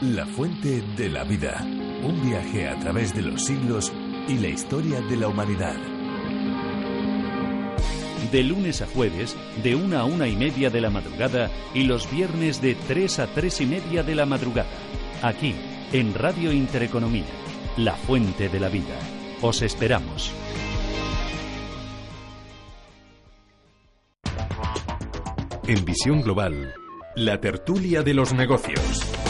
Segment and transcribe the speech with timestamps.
[0.00, 1.60] La fuente de la vida.
[2.04, 3.92] Un viaje a través de los siglos
[4.28, 5.74] y la historia de la humanidad.
[8.30, 12.08] De lunes a jueves, de una a una y media de la madrugada y los
[12.12, 14.70] viernes de 3 a tres y media de la madrugada.
[15.20, 15.52] Aquí,
[15.92, 17.26] en Radio Intereconomía,
[17.76, 18.96] la fuente de la vida.
[19.42, 20.32] Os esperamos.
[25.66, 26.72] En Visión Global,
[27.16, 29.27] la tertulia de los negocios.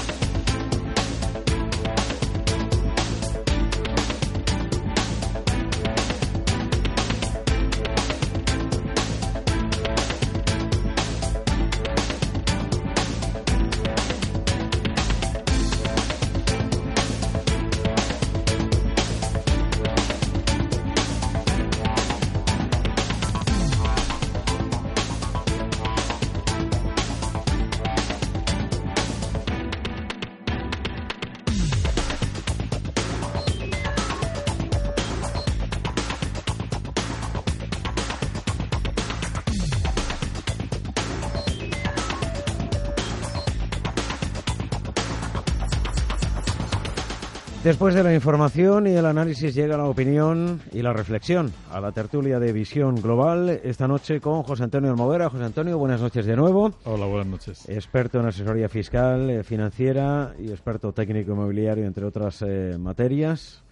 [47.68, 51.92] Después de la información y el análisis llega la opinión y la reflexión a la
[51.92, 55.28] tertulia de Visión Global esta noche con José Antonio Almovera.
[55.28, 56.72] José Antonio, buenas noches de nuevo.
[56.84, 57.68] Hola, buenas noches.
[57.68, 63.62] Experto en asesoría fiscal, eh, financiera y experto técnico inmobiliario, entre otras eh, materias.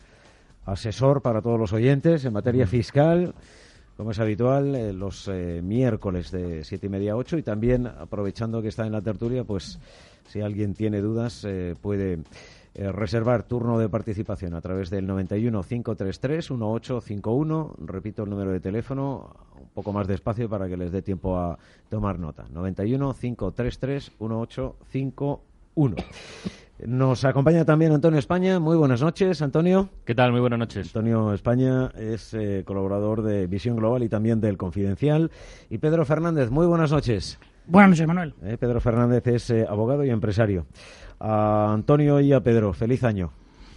[0.66, 3.34] Asesor para todos los oyentes en materia fiscal,
[3.96, 5.30] como es habitual, eh, los
[5.62, 9.44] miércoles de siete y media a ocho y también aprovechando que está en la tertulia,
[9.44, 9.78] pues
[10.28, 11.46] si alguien tiene dudas
[11.80, 12.18] puede
[12.78, 17.74] eh, reservar turno de participación a través del 91 533 1851.
[17.78, 21.58] Repito el número de teléfono, un poco más despacio para que les dé tiempo a
[21.88, 22.44] tomar nota.
[22.50, 25.96] 91 533 1851.
[26.84, 28.60] Nos acompaña también Antonio España.
[28.60, 29.88] Muy buenas noches, Antonio.
[30.04, 30.32] ¿Qué tal?
[30.32, 30.88] Muy buenas noches.
[30.88, 35.30] Antonio España es eh, colaborador de Visión Global y también del Confidencial.
[35.70, 37.38] Y Pedro Fernández, muy buenas noches.
[37.66, 38.34] Buenas noches, Manuel.
[38.42, 40.66] Eh, Pedro Fernández es abogado y empresario
[41.20, 42.72] a Antonio y a Pedro.
[42.72, 43.32] Feliz año.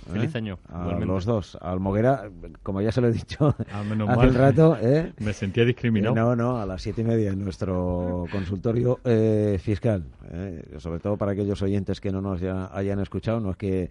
[0.08, 0.12] ¿Eh?
[0.14, 0.60] Feliz año.
[0.68, 1.58] A los dos.
[1.62, 2.30] A Almoguera,
[2.64, 4.78] como ya se lo he dicho ah, hace un rato.
[4.82, 5.14] ¿eh?
[5.20, 6.16] Me sentía discriminado.
[6.16, 10.06] no, no, a las siete y media en nuestro consultorio eh, fiscal.
[10.78, 13.40] Sobre todo para aquellos oyentes que no nos ya hayan escuchado.
[13.40, 13.90] No es que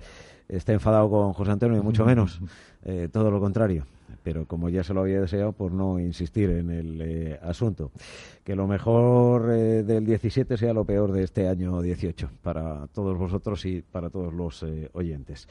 [0.48, 2.40] esté enfadado con José Antonio, ni mucho menos.
[3.12, 3.84] todo lo contrario
[4.28, 7.92] pero como ya se lo había deseado, por no insistir en el eh, asunto.
[8.44, 13.16] Que lo mejor eh, del 17 sea lo peor de este año 18 para todos
[13.16, 15.48] vosotros y para todos los eh, oyentes.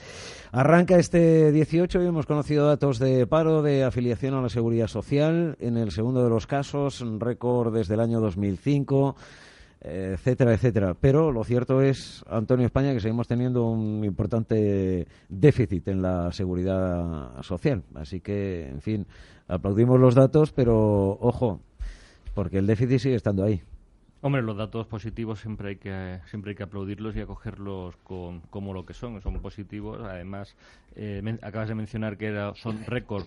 [0.52, 5.58] Arranca este 18 y hemos conocido datos de paro, de afiliación a la seguridad social.
[5.60, 9.16] En el segundo de los casos, récord desde el año 2005
[9.82, 10.96] etcétera, etcétera.
[11.00, 17.42] Pero lo cierto es, Antonio España, que seguimos teniendo un importante déficit en la seguridad
[17.42, 17.84] social.
[17.96, 19.08] Así que, en fin,
[19.48, 21.62] aplaudimos los datos, pero ojo,
[22.34, 23.62] porque el déficit sigue estando ahí.
[24.22, 28.74] Hombre, los datos positivos siempre hay que siempre hay que aplaudirlos y acogerlos con, como
[28.74, 30.02] lo que son, son positivos.
[30.02, 30.56] Además,
[30.96, 33.26] eh, acabas de mencionar que era, son récord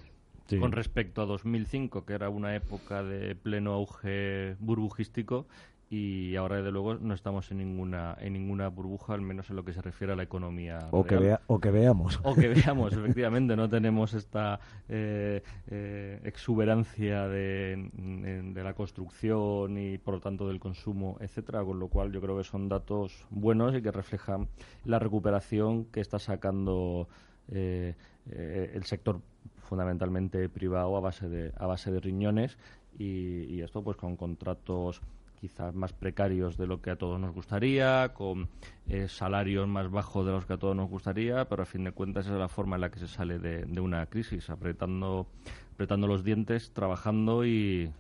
[0.58, 5.46] con respecto a 2005, que era una época de pleno auge burbujístico,
[5.92, 9.64] y ahora desde luego no estamos en ninguna en ninguna burbuja al menos en lo
[9.64, 12.20] que se refiere a la economía o que vea, o que veamos.
[12.22, 19.98] O que veamos efectivamente no tenemos esta eh, eh, exuberancia de, de, la construcción y
[19.98, 23.74] por lo tanto del consumo etcétera con lo cual yo creo que son datos buenos
[23.74, 24.46] y que reflejan
[24.84, 27.08] la recuperación que está sacando
[27.48, 27.96] eh,
[28.26, 29.20] el sector
[29.58, 32.58] fundamentalmente privado a base de a base de riñones
[32.96, 35.02] y, y esto pues con contratos
[35.40, 38.48] quizás más precarios de lo que a todos nos gustaría, con
[38.88, 41.92] eh, salarios más bajos de los que a todos nos gustaría, pero a fin de
[41.92, 45.26] cuentas esa es la forma en la que se sale de, una crisis, apretando
[45.72, 47.90] apretando los dientes, trabajando y,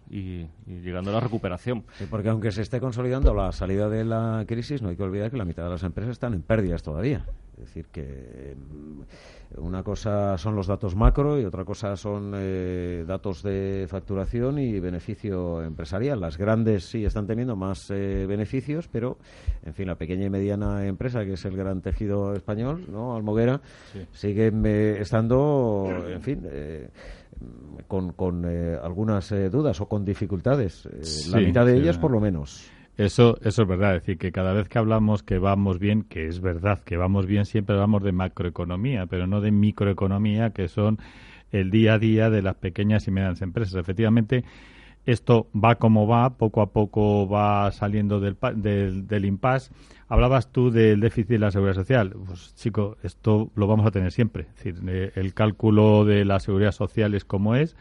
[0.66, 1.84] llegando a la recuperación.
[2.10, 5.38] porque aunque se esté consolidando la salida de la crisis, no hay que olvidar que
[5.38, 7.24] la mitad de las empresas están en pérdidas todavía.
[7.60, 13.04] Es decir, que mm, una cosa son los datos macro y otra cosa son eh,
[13.06, 16.20] datos de facturación y beneficio empresarial.
[16.20, 19.18] Las grandes sí están teniendo más eh, beneficios, pero,
[19.64, 23.14] en fin, la pequeña y mediana empresa, que es el gran tejido español, ¿no?
[23.14, 23.60] Almoguera,
[24.12, 24.50] sigue
[25.00, 26.46] estando, en fin,
[27.86, 30.88] con, con algunas dudas o con dificultades.
[31.30, 32.70] la mitad de ellas, por lo menos.
[33.00, 36.26] Eso, eso es verdad, es decir, que cada vez que hablamos que vamos bien, que
[36.26, 40.98] es verdad que vamos bien, siempre hablamos de macroeconomía, pero no de microeconomía, que son
[41.50, 43.76] el día a día de las pequeñas y medianas empresas.
[43.76, 44.44] Efectivamente,
[45.06, 49.72] esto va como va, poco a poco va saliendo del, del, del impasse.
[50.08, 52.14] Hablabas tú del déficit de la seguridad social.
[52.26, 54.42] Pues, chico, esto lo vamos a tener siempre.
[54.42, 57.76] Es decir, eh, el cálculo de la seguridad social es como es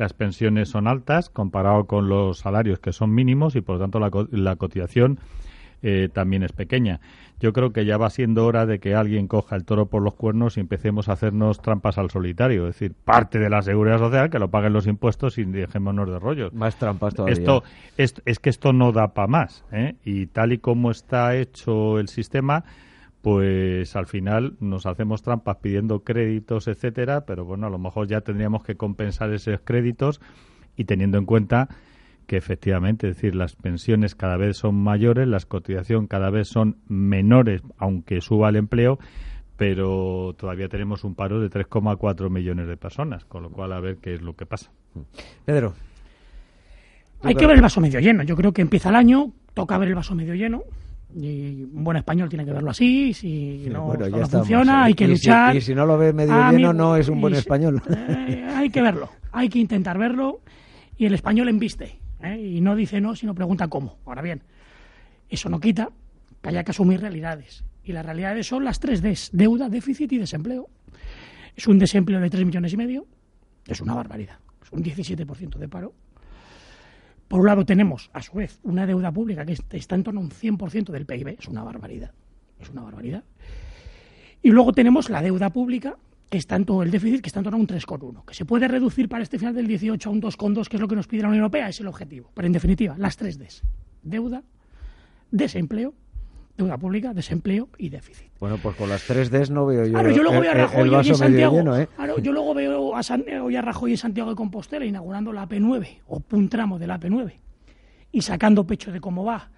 [0.00, 4.00] las pensiones son altas comparado con los salarios que son mínimos y por lo tanto
[4.00, 5.20] la, cotización
[5.82, 7.00] eh, también es pequeña.
[7.38, 10.14] Yo creo que ya va siendo hora de que alguien coja el toro por los
[10.14, 12.66] cuernos y empecemos a hacernos trampas al solitario.
[12.66, 16.18] Es decir, parte de la seguridad social que lo paguen los impuestos y dejémonos de
[16.18, 16.54] rollos.
[16.54, 17.34] Más trampas todavía.
[17.34, 17.62] Esto,
[17.98, 19.66] es, que esto no da para más.
[19.70, 19.96] ¿eh?
[20.02, 22.64] Y tal y como está hecho el sistema,
[23.22, 28.22] pues al final nos hacemos trampas pidiendo créditos, etcétera, pero bueno, a lo mejor ya
[28.22, 30.20] tendríamos que compensar esos créditos
[30.76, 31.68] y teniendo en cuenta
[32.26, 36.76] que efectivamente, es decir, las pensiones cada vez son mayores, las cotizaciones cada vez son
[36.88, 38.98] menores, aunque suba el empleo,
[39.56, 43.98] pero todavía tenemos un paro de 3,4 millones de personas, con lo cual a ver
[43.98, 44.70] qué es lo que pasa.
[45.44, 45.74] Pedro.
[47.22, 48.22] Hay que ver el vaso medio lleno.
[48.22, 50.62] Yo creo que empieza el año, toca ver el vaso medio lleno.
[51.14, 53.92] Y un buen español tiene que verlo así, si no,
[54.28, 54.84] funciona, ¿eh?
[54.86, 55.56] hay que luchar.
[55.56, 57.82] y si no lo ve medio lleno, no es un buen español.
[57.90, 60.40] Eh, hay que verlo, hay que intentar verlo.
[60.96, 62.38] Y el español embiste, ¿eh?
[62.38, 63.98] y no dice no, sino pregunta cómo.
[64.04, 64.42] Ahora bien,
[65.28, 65.88] eso no quita
[66.40, 67.64] que haya que asumir realidades.
[67.82, 70.68] Y las realidades son las tres Ds, deuda, déficit y desempleo.
[71.56, 73.06] Es un desempleo de tres millones y medio,
[73.66, 75.94] es una barbaridad, es un 17% de paro
[77.30, 80.24] por un lado tenemos, a su vez, una deuda pública que está en torno a
[80.24, 82.10] un 100% del PIB, es una barbaridad,
[82.58, 83.22] es una barbaridad.
[84.42, 85.96] Y luego tenemos la deuda pública,
[86.28, 88.44] que está en todo el déficit, que está en torno a un 3,1, que se
[88.44, 91.06] puede reducir para este final del 18 a un 2,2, que es lo que nos
[91.06, 92.32] pide la Unión Europea, es el objetivo.
[92.34, 93.62] Pero en definitiva, las tres Ds,
[94.02, 94.42] deuda,
[95.30, 95.94] desempleo
[96.56, 98.28] deuda pública, desempleo y déficit.
[98.38, 99.92] Bueno, pues con las tres Ds no veo yo.
[99.92, 101.76] Claro, yo luego veo a Rajoy y Santiago.
[101.76, 101.88] ¿eh?
[101.96, 106.22] Claro, yo luego veo a, a Rajoy y Santiago de Compostela inaugurando la AP9 o
[106.32, 107.32] un tramo de la AP9
[108.12, 109.50] y sacando pecho de cómo va.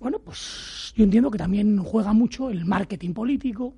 [0.00, 3.74] Bueno, pues yo entiendo que también juega mucho el marketing político,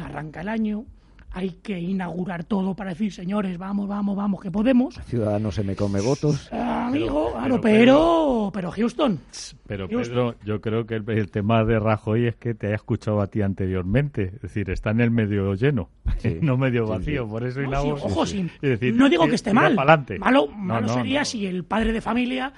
[0.00, 0.84] arranca el año,
[1.34, 4.94] hay que inaugurar todo para decir, señores, vamos, vamos, vamos, que podemos.
[5.06, 6.48] Ciudadano se me come votos.
[6.52, 9.18] amigo, claro, pero, pero, Houston.
[9.66, 13.26] Pero Pedro, yo creo que el, tema de Rajoy es que te haya escuchado a
[13.26, 14.30] ti anteriormente.
[14.36, 15.90] Es decir, está en el medio lleno,
[16.40, 17.26] no medio vacío.
[17.26, 18.48] Por eso no, ojo, sí.
[18.94, 19.74] no digo que esté mal.
[20.20, 22.52] Malo, malo sería si el padre de familia,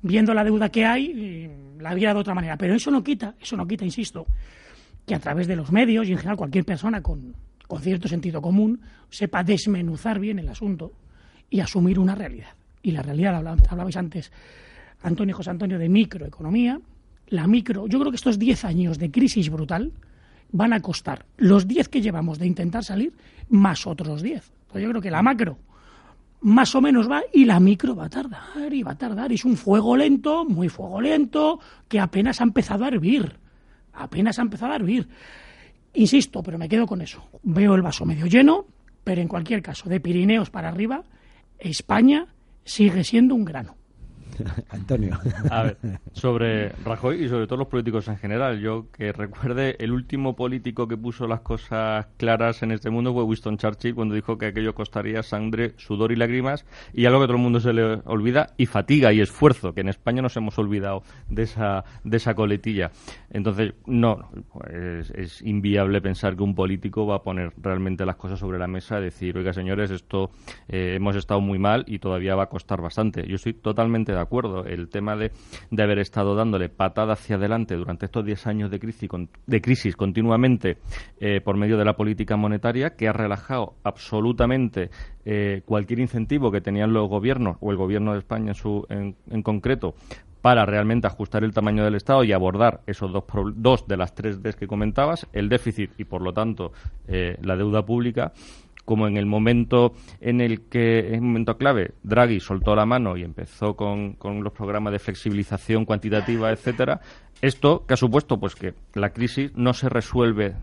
[0.00, 2.56] viendo la deuda que hay, la viera de otra manera.
[2.56, 4.26] Pero eso no quita, eso no quita, insisto,
[5.04, 7.34] que a través de los medios y en general cualquier persona con
[7.72, 10.92] con cierto sentido común, sepa desmenuzar bien el asunto
[11.48, 12.50] y asumir una realidad.
[12.82, 13.34] Y la realidad,
[13.66, 14.30] hablabais antes,
[15.00, 16.78] Antonio José Antonio, de microeconomía.
[17.28, 19.90] La micro, yo creo que estos 10 años de crisis brutal
[20.50, 23.14] van a costar los 10 que llevamos de intentar salir,
[23.48, 24.52] más otros 10.
[24.70, 25.56] Pues yo creo que la macro
[26.42, 29.32] más o menos va y la micro va a tardar y va a tardar.
[29.32, 31.58] Es un fuego lento, muy fuego lento,
[31.88, 33.34] que apenas ha empezado a hervir.
[33.94, 35.08] Apenas ha empezado a hervir.
[35.94, 37.22] Insisto, pero me quedo con eso.
[37.42, 38.66] Veo el vaso medio lleno,
[39.04, 41.04] pero en cualquier caso, de Pirineos para arriba,
[41.58, 42.28] España
[42.64, 43.76] sigue siendo un grano.
[44.70, 45.18] Antonio.
[45.50, 45.76] A ver,
[46.12, 48.60] sobre Rajoy y sobre todos los políticos en general.
[48.60, 53.24] Yo que recuerde, el último político que puso las cosas claras en este mundo fue
[53.24, 57.36] Winston Churchill cuando dijo que aquello costaría sangre, sudor y lágrimas y algo que todo
[57.36, 61.02] el mundo se le olvida y fatiga y esfuerzo, que en España nos hemos olvidado
[61.28, 62.90] de esa, de esa coletilla.
[63.30, 68.38] Entonces, no, pues, es inviable pensar que un político va a poner realmente las cosas
[68.38, 70.30] sobre la mesa y decir, oiga señores, esto
[70.68, 73.26] eh, hemos estado muy mal y todavía va a costar bastante.
[73.26, 74.64] Yo estoy totalmente de acuerdo.
[74.64, 75.32] El tema de,
[75.70, 79.08] de haber estado dándole patada hacia adelante durante estos 10 años de crisis,
[79.46, 80.78] de crisis continuamente
[81.20, 84.90] eh, por medio de la política monetaria, que ha relajado absolutamente
[85.24, 89.42] eh, cualquier incentivo que tenían los gobiernos, o el gobierno de España en, su, en,
[89.42, 89.94] concreto,
[90.40, 93.24] para realmente ajustar el tamaño del Estado y abordar esos dos,
[93.54, 96.72] dos de las tres Ds que comentabas, el déficit y, por lo tanto,
[97.06, 98.32] eh, la deuda pública
[98.84, 103.16] como en el momento en el que, en un momento clave, Draghi soltó la mano
[103.16, 107.00] y empezó con, con los programas de flexibilización cuantitativa, etcétera,
[107.40, 110.54] esto que ha supuesto pues que la crisis no se resuelve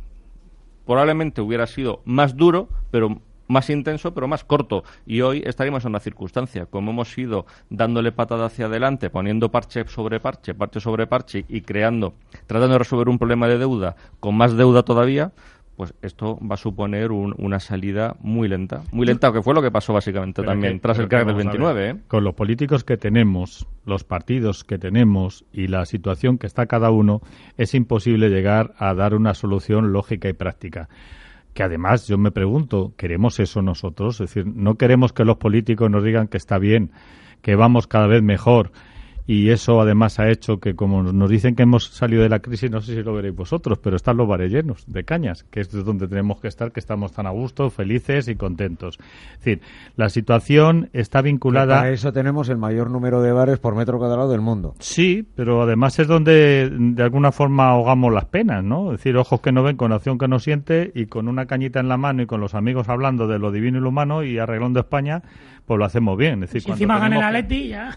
[0.90, 4.84] probablemente hubiera sido más duro, pero más intenso, pero más corto.
[5.06, 9.86] Y hoy estaríamos en una circunstancia, como hemos ido dándole patada hacia adelante, poniendo parche
[9.88, 12.14] sobre parche, parche sobre parche y creando,
[12.48, 15.32] tratando de resolver un problema de deuda con más deuda todavía,
[15.80, 18.84] pues esto va a suponer una salida muy lenta.
[18.92, 21.90] Muy lenta, que fue lo que pasó básicamente también tras el crack del 29.
[21.90, 21.96] ¿eh?
[22.10, 26.92] Con los políticos que tenemos, los partidos que tenemos y la situación que está cada
[26.92, 27.22] uno,
[27.56, 30.90] es imposible llegar a dar una solución lógica y práctica
[31.54, 34.20] que además yo me pregunto, ¿queremos eso nosotros?
[34.20, 36.92] Es decir, no queremos que los políticos nos digan que está bien,
[37.42, 38.72] que vamos cada vez mejor,
[39.32, 42.72] y eso además ha hecho que, como nos dicen que hemos salido de la crisis,
[42.72, 45.72] no sé si lo veréis vosotros, pero están los bares llenos de cañas, que es
[45.72, 48.98] donde tenemos que estar, que estamos tan a gusto, felices y contentos.
[49.34, 49.62] Es decir,
[49.96, 51.80] la situación está vinculada.
[51.80, 54.74] a eso tenemos el mayor número de bares por metro cuadrado del mundo.
[54.80, 58.94] Sí, pero además es donde de alguna forma ahogamos las penas, ¿no?
[58.94, 61.80] Es decir, ojos que no ven, con acción que no siente y con una cañita
[61.80, 64.40] en la mano y con los amigos hablando de lo divino y lo humano y
[64.40, 65.22] arreglando España,
[65.70, 66.42] pues lo hacemos bien.
[66.44, 67.96] Es decir, si encima gana el Atleti, ya.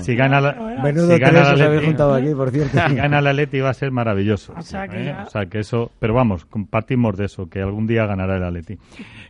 [0.00, 2.78] si, gana la, Menudo si gana la Atleti, juntado aquí, por cierto.
[2.88, 4.54] Si gana la Atleti va a ser maravilloso.
[4.56, 5.14] O sea, que, ¿eh?
[5.26, 5.92] o sea, que eso...
[5.98, 8.78] Pero vamos, compartimos de eso, que algún día ganará el Atleti.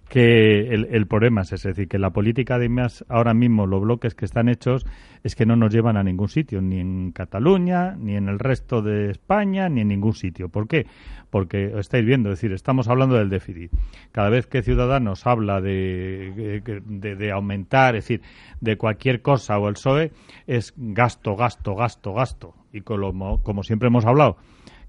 [0.09, 3.67] Que el, el problema es ese, es decir, que la política de más ahora mismo,
[3.67, 4.87] los bloques que están hechos,
[5.23, 8.81] es que no nos llevan a ningún sitio, ni en Cataluña, ni en el resto
[8.81, 10.49] de España, ni en ningún sitio.
[10.49, 10.87] ¿Por qué?
[11.31, 13.71] Porque estáis viendo, es decir, estamos hablando del déficit.
[14.13, 18.23] Cada vez que Ciudadanos habla de, de, aumentar, es decir,
[18.61, 20.13] de cualquier cosa o el PSOE,
[20.47, 22.55] es gasto, gasto, gasto, gasto.
[22.73, 24.37] Y como, como siempre hemos hablado,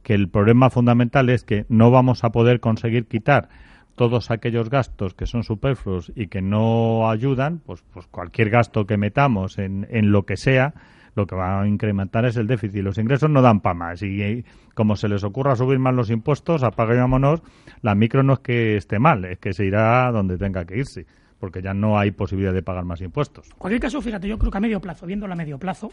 [0.03, 3.49] que el problema fundamental es que no vamos a poder conseguir quitar
[3.95, 8.97] todos aquellos gastos que son superfluos y que no ayudan, pues, pues cualquier gasto que
[8.97, 10.73] metamos en, lo que sea,
[11.15, 12.81] lo que va a incrementar es el déficit.
[12.81, 14.01] Los ingresos no dan para más.
[14.01, 17.41] Y, como se les ocurra subir más los impuestos, apaguémonos,
[17.81, 21.05] la micro no es que esté mal, es que se irá donde tenga que irse,
[21.41, 23.47] porque ya no hay posibilidad de pagar más impuestos.
[23.51, 25.91] En cualquier caso, fíjate, yo creo que a medio plazo, viéndolo a medio plazo,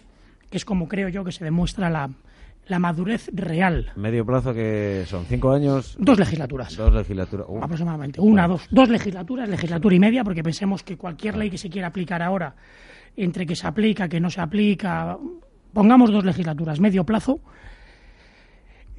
[0.50, 2.10] que es como creo yo que se demuestra la,
[2.66, 3.90] la madurez real.
[3.96, 5.96] Medio plazo que son cinco años.
[5.98, 6.76] Dos legislaturas.
[6.76, 7.46] Dos legislaturas.
[7.48, 7.64] Uh.
[7.64, 8.20] Aproximadamente.
[8.20, 8.68] Una, dos.
[8.70, 12.54] Dos legislaturas, legislatura y media, porque pensemos que cualquier ley que se quiera aplicar ahora,
[13.16, 15.16] entre que se aplica, que no se aplica,
[15.72, 17.40] pongamos dos legislaturas, medio plazo.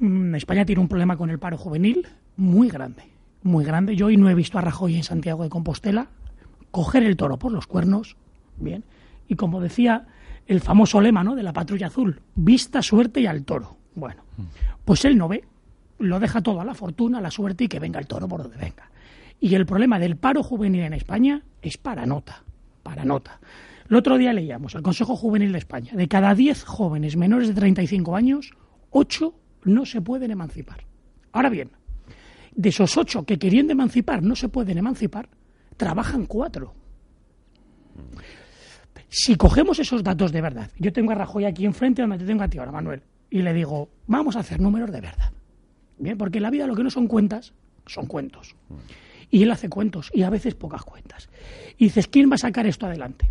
[0.00, 3.04] Mm, España tiene un problema con el paro juvenil muy grande,
[3.44, 3.94] muy grande.
[3.94, 6.08] Yo hoy no he visto a Rajoy en Santiago de Compostela
[6.70, 8.16] coger el toro por los cuernos,
[8.58, 8.84] bien.
[9.28, 10.06] Y como decía
[10.46, 11.36] el famoso lema ¿no?
[11.36, 13.76] de la patrulla azul, vista, suerte y al toro.
[13.94, 14.22] Bueno,
[14.84, 15.44] pues él no ve,
[15.98, 18.42] lo deja todo a la fortuna, a la suerte y que venga el toro por
[18.42, 18.90] donde venga.
[19.38, 22.42] Y el problema del paro juvenil en España es para nota,
[22.82, 23.40] para nota.
[23.88, 27.54] El otro día leíamos el Consejo Juvenil de España, de cada 10 jóvenes menores de
[27.54, 28.52] 35 años,
[28.90, 29.34] 8
[29.64, 30.84] no se pueden emancipar.
[31.32, 31.70] Ahora bien,
[32.54, 35.28] de esos 8 que querían emancipar no se pueden emancipar,
[35.80, 36.74] trabajan 4.
[39.08, 42.42] Si cogemos esos datos de verdad, yo tengo a Rajoy aquí enfrente donde te tengo
[42.42, 45.32] a ti ahora, Manuel, y le digo, vamos a hacer números de verdad.
[45.98, 47.54] Bien, porque en la vida lo que no son cuentas,
[47.86, 48.54] son cuentos.
[49.30, 51.30] Y él hace cuentos, y a veces pocas cuentas.
[51.78, 53.30] Y dices, ¿quién va a sacar esto adelante?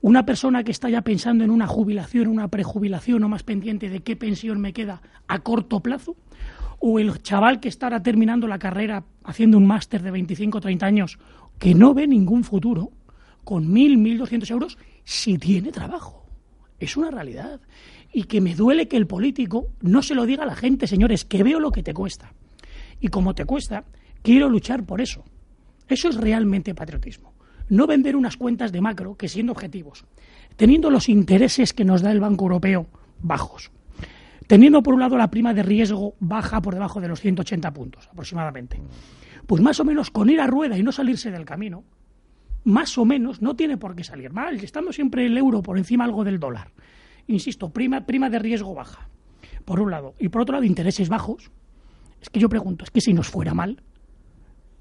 [0.00, 4.04] Una persona que está ya pensando en una jubilación, una prejubilación o más pendiente de
[4.04, 6.14] qué pensión me queda a corto plazo,
[6.78, 10.60] o el chaval que está ahora terminando la carrera haciendo un máster de 25 o
[10.60, 11.18] 30 años
[11.58, 12.90] que no ve ningún futuro,
[13.44, 16.26] con 1.000, 1.200 euros, si tiene trabajo.
[16.78, 17.60] Es una realidad.
[18.12, 21.24] Y que me duele que el político no se lo diga a la gente, señores,
[21.24, 22.32] que veo lo que te cuesta.
[23.00, 23.84] Y como te cuesta,
[24.22, 25.24] quiero luchar por eso.
[25.88, 27.32] Eso es realmente patriotismo.
[27.68, 30.04] No vender unas cuentas de macro que siendo objetivos,
[30.56, 32.86] teniendo los intereses que nos da el Banco Europeo
[33.20, 33.70] bajos,
[34.46, 38.08] teniendo por un lado la prima de riesgo baja por debajo de los 180 puntos
[38.10, 38.80] aproximadamente,
[39.48, 41.82] pues más o menos con ir a rueda y no salirse del camino,
[42.64, 46.04] más o menos, no tiene por qué salir mal, estando siempre el euro por encima
[46.04, 46.70] algo del dólar.
[47.28, 49.08] Insisto, prima, prima de riesgo baja,
[49.64, 51.50] por un lado, y por otro lado, intereses bajos.
[52.20, 53.82] Es que yo pregunto, es que si nos fuera mal,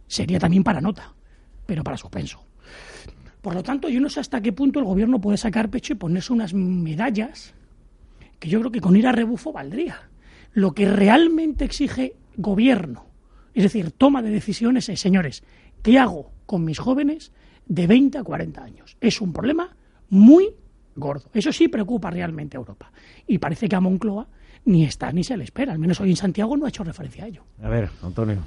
[0.05, 1.15] sería también para nota,
[1.65, 2.45] pero para suspenso.
[3.41, 5.95] Por lo tanto, yo no sé hasta qué punto el gobierno puede sacar pecho y
[5.95, 7.53] ponerse unas medallas
[8.37, 10.09] que yo creo que con ir a rebufo valdría.
[10.51, 13.06] Lo que realmente exige gobierno,
[13.57, 15.43] es decir, toma de decisiones es, señores,
[15.81, 17.31] ¿qué hago con mis jóvenes
[17.67, 18.97] de 20 a 40 años.
[18.99, 19.69] Es un problema
[20.09, 20.49] muy
[20.95, 21.29] gordo.
[21.33, 22.91] Eso sí preocupa realmente a Europa.
[23.27, 24.27] Y parece que a Moncloa
[24.65, 25.73] ni está ni se le espera.
[25.73, 27.43] Al menos hoy en Santiago no ha hecho referencia a ello.
[27.61, 28.37] A ver, Antonio.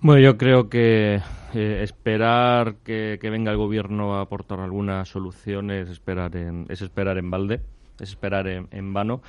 [0.00, 1.20] Bueno, yo creo que
[1.54, 7.16] eh, esperar que, venga el gobierno a aportar alguna solución es esperar en, es esperar
[7.16, 7.60] en balde,
[7.98, 9.22] es esperar en, vano.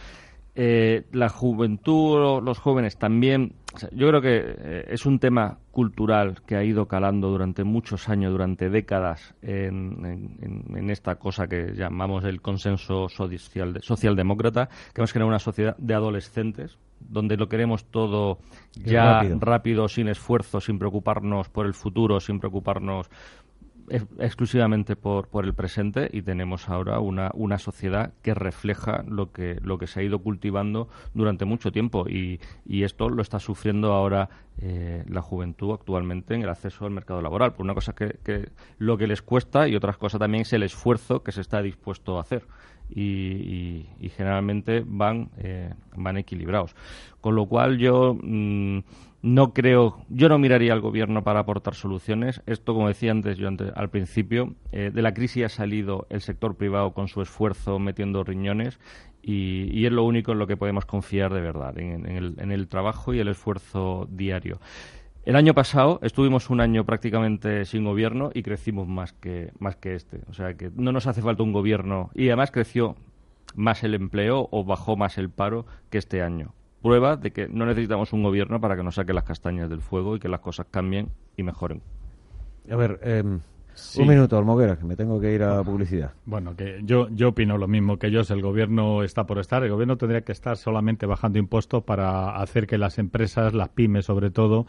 [0.58, 3.56] Eh, la juventud, los jóvenes también,
[3.92, 8.32] yo creo que eh, es un tema cultural que ha ido calando durante muchos años,
[8.32, 15.40] durante décadas, en, esta cosa que llamamos el consenso social, socialdemócrata, que hemos creado una
[15.40, 18.40] sociedad de adolescentes, donde lo queremos todo
[18.74, 19.90] ya rápido.
[19.90, 23.10] sin esfuerzo, sin preocuparnos por el futuro, sin preocuparnos
[23.89, 29.60] exclusivamente por, por el presente y tenemos ahora una, una sociedad que refleja lo que,
[29.62, 33.94] lo que se ha ido cultivando durante mucho tiempo y, y esto lo está sufriendo
[33.94, 37.54] ahora eh, la juventud actualmente en el acceso al mercado laboral.
[37.54, 40.63] Por una cosa que, que lo que les cuesta y otras cosas también es el
[40.63, 42.48] esfuerzo que se está dispuesto a hacer
[42.89, 46.75] y, generalmente van, eh, van equilibrados.
[47.22, 48.80] Con lo cual yo mm,
[49.25, 52.44] no creo, yo no miraría al gobierno para aportar soluciones.
[52.46, 56.22] Esto, como decía antes yo antes, al principio, eh, de la crisis ha salido el
[56.22, 58.79] sector privado con su esfuerzo metiendo riñones
[59.24, 62.67] y, es lo único en lo que podemos confiar de verdad, en, el, en el
[62.67, 64.60] trabajo y el esfuerzo diario.
[65.25, 69.96] El año pasado estuvimos un año prácticamente sin gobierno y crecimos más que, más que
[69.96, 70.22] este.
[70.29, 72.12] O sea que no nos hace falta un gobierno.
[72.13, 72.96] Y además creció
[73.55, 76.53] más el empleo o bajó más el paro que este año.
[76.86, 80.15] Prueba de que no necesitamos un gobierno para que nos saque las castañas del fuego
[80.15, 81.82] y que las cosas cambien y mejoren.
[82.70, 83.39] A ver, em,
[83.98, 86.13] un minuto, Almoguera, que me tengo que ir a publicidad.
[86.27, 88.30] Bueno, que yo, yo opino lo mismo que ellos.
[88.30, 89.63] El gobierno está por estar.
[89.63, 94.06] El gobierno tendría que estar solamente bajando impuestos para hacer que las empresas, las pymes
[94.06, 94.68] sobre todo,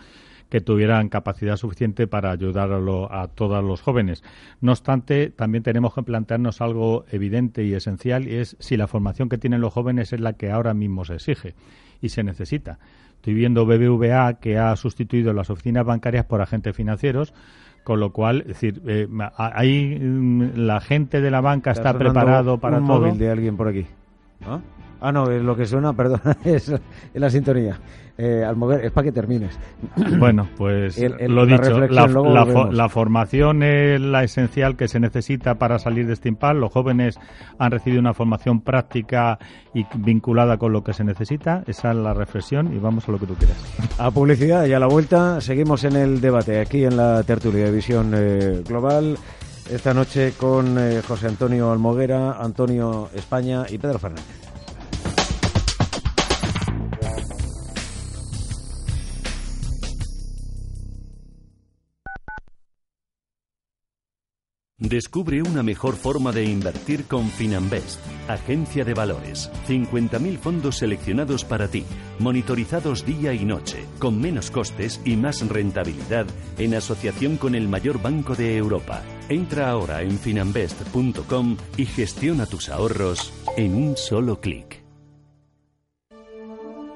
[0.48, 4.24] que tuvieran capacidad suficiente para ayudar a, todos los jóvenes.
[4.62, 9.28] No obstante, también tenemos que plantearnos algo evidente y esencial y es si la formación
[9.28, 11.54] que tienen los jóvenes es la que ahora mismo se exige
[12.00, 12.78] y se necesita.
[13.16, 17.34] Estoy viendo BBVA que ha sustituido las oficinas bancarias por agentes financieros,
[17.82, 22.58] con lo cual, es decir, eh, ahí mm, la gente de la banca está preparado
[22.58, 23.00] para un todo.
[23.00, 23.86] móvil de alguien por aquí.
[24.44, 24.60] Ah,
[25.00, 26.72] no, es lo que suena, perdón, es
[27.14, 27.78] la sintonía
[28.18, 28.46] eh,
[28.82, 29.58] es para que termines.
[30.18, 36.14] Bueno, pues lo dicho, la, formación es la esencial que se necesita para salir de
[36.14, 36.58] este impasse.
[36.58, 37.18] Los jóvenes
[37.58, 39.38] han recibido una formación práctica
[39.74, 41.62] y vinculada con lo que se necesita.
[41.66, 43.56] Esa es la reflexión y vamos a lo que tú quieras.
[43.98, 47.72] A publicidad y a la vuelta seguimos en el debate aquí en la tertulia de
[47.72, 49.18] Visión eh, Global.
[49.70, 54.45] Esta noche con eh, José Antonio Almoguera, Antonio España y Pedro Fernández.
[64.78, 69.50] Descubre una mejor forma de invertir con Finanbest, agencia de valores.
[69.66, 71.86] 50.000 fondos seleccionados para ti,
[72.18, 76.26] monitorizados día y noche, con menos costes y más rentabilidad
[76.58, 79.02] en asociación con el mayor banco de Europa.
[79.30, 84.84] Entra ahora en finanbest.com y gestiona tus ahorros en un solo clic.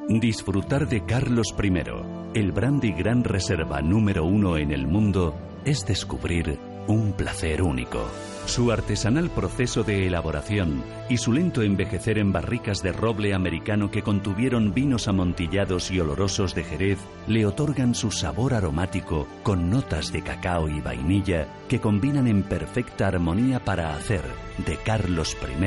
[0.07, 6.59] Disfrutar de Carlos I, el brandy gran reserva número uno en el mundo, es descubrir
[6.91, 8.07] un placer único.
[8.47, 14.03] Su artesanal proceso de elaboración y su lento envejecer en barricas de roble americano que
[14.03, 16.99] contuvieron vinos amontillados y olorosos de Jerez
[17.29, 23.07] le otorgan su sabor aromático con notas de cacao y vainilla que combinan en perfecta
[23.07, 24.23] armonía para hacer
[24.67, 25.65] de Carlos I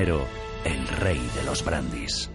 [0.66, 2.33] el rey de los brandis.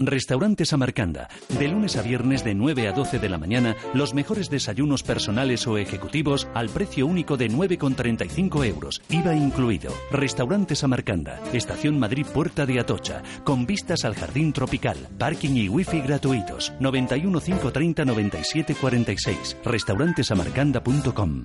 [0.00, 1.28] Restaurante Samarcanda.
[1.56, 5.68] De lunes a viernes de 9 a 12 de la mañana, los mejores desayunos personales
[5.68, 9.00] o ejecutivos al precio único de 9,35 euros.
[9.08, 9.92] IVA incluido.
[10.10, 11.40] Restaurante Samarcanda.
[11.52, 13.22] Estación Madrid Puerta de Atocha.
[13.44, 14.96] Con vistas al jardín tropical.
[15.16, 16.72] Parking y wifi gratuitos.
[16.80, 19.58] 91 530 97 46.
[19.64, 21.44] Restaurantesamarcanda.com.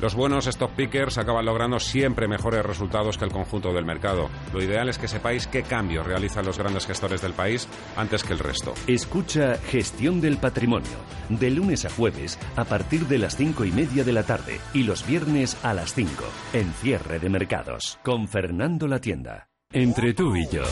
[0.00, 4.28] Los buenos stock pickers acaban logrando siempre mejores resultados que el conjunto del mercado.
[4.52, 8.32] Lo ideal es que sepáis qué cambios realizan los grandes gestores del país antes que
[8.32, 8.74] el resto.
[8.86, 14.04] Escucha Gestión del Patrimonio, de lunes a jueves a partir de las cinco y media
[14.04, 16.10] de la tarde y los viernes a las 5,
[16.52, 19.51] en cierre de mercados, con Fernando La Tienda.
[19.74, 20.64] Entre tú y yo,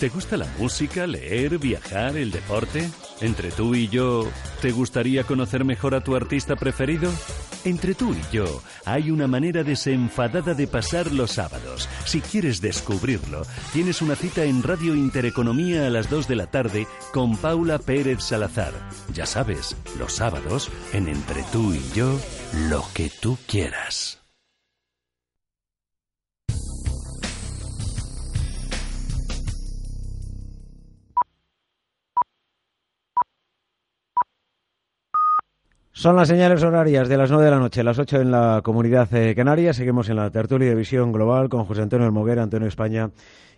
[0.00, 2.88] ¿te gusta la música, leer, viajar, el deporte?
[3.20, 4.26] Entre tú y yo,
[4.62, 7.12] ¿te gustaría conocer mejor a tu artista preferido?
[7.66, 11.86] Entre tú y yo, hay una manera desenfadada de pasar los sábados.
[12.06, 13.42] Si quieres descubrirlo,
[13.74, 18.22] tienes una cita en Radio Intereconomía a las 2 de la tarde con Paula Pérez
[18.22, 18.72] Salazar.
[19.12, 22.18] Ya sabes, los sábados, en Entre tú y yo,
[22.70, 24.25] lo que tú quieras.
[35.98, 39.08] Son las señales horarias de las 9 de la noche, las 8 en la comunidad
[39.14, 39.72] eh, canaria.
[39.72, 43.12] Seguimos en la tertulia de visión global con José Antonio Almoguera, Antonio España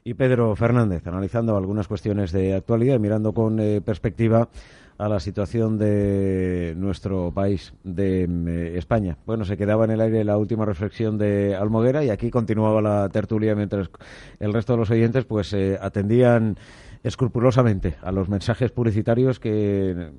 [0.05, 4.49] y Pedro Fernández, analizando algunas cuestiones de actualidad y mirando con eh, perspectiva
[4.99, 9.19] a la situación de nuestro país, de eh, España.
[9.27, 13.09] Bueno, se quedaba en el aire la última reflexión de Almoguera y aquí continuaba la
[13.09, 13.91] tertulia mientras
[14.39, 16.57] el resto de los oyentes pues atendían
[17.03, 20.13] escrupulosamente a los mensajes publicitarios que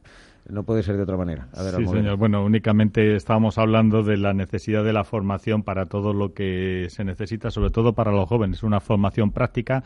[0.47, 1.47] no puede ser de otra manera.
[1.53, 2.17] sí, señor.
[2.17, 7.03] Bueno, únicamente estábamos hablando de la necesidad de la formación para todo lo que se
[7.03, 8.63] necesita, sobre todo para los jóvenes.
[8.63, 9.83] Una formación práctica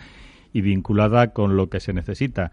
[0.54, 2.52] y vinculada con lo que se necesita.